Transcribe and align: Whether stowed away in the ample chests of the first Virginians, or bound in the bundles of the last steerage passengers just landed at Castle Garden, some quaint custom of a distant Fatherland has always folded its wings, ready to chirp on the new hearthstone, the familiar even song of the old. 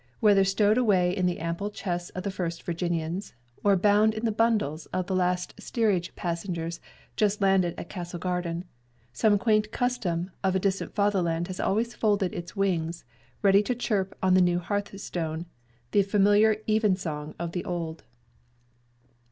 Whether 0.19 0.43
stowed 0.43 0.79
away 0.79 1.15
in 1.15 1.27
the 1.27 1.37
ample 1.37 1.69
chests 1.69 2.09
of 2.15 2.23
the 2.23 2.31
first 2.31 2.63
Virginians, 2.63 3.35
or 3.63 3.77
bound 3.77 4.15
in 4.15 4.25
the 4.25 4.31
bundles 4.31 4.87
of 4.87 5.05
the 5.05 5.13
last 5.15 5.53
steerage 5.61 6.15
passengers 6.15 6.79
just 7.15 7.39
landed 7.39 7.75
at 7.77 7.87
Castle 7.89 8.17
Garden, 8.17 8.65
some 9.13 9.37
quaint 9.37 9.71
custom 9.71 10.31
of 10.43 10.55
a 10.55 10.59
distant 10.59 10.95
Fatherland 10.95 11.49
has 11.49 11.59
always 11.59 11.93
folded 11.93 12.33
its 12.33 12.55
wings, 12.55 13.05
ready 13.43 13.61
to 13.61 13.75
chirp 13.75 14.17
on 14.23 14.33
the 14.33 14.41
new 14.41 14.57
hearthstone, 14.57 15.45
the 15.91 16.01
familiar 16.01 16.57
even 16.65 16.95
song 16.95 17.35
of 17.37 17.51
the 17.51 17.63
old. 17.63 18.03